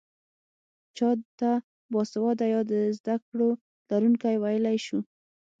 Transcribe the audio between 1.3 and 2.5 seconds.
ته باسواده